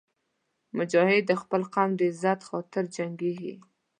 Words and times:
مجاهد 0.77 1.23
د 1.27 1.31
خپل 1.41 1.61
قوم 1.73 1.89
د 1.95 2.01
عزت 2.09 2.39
خاطر 2.49 2.83
جنګېږي. 2.95 3.53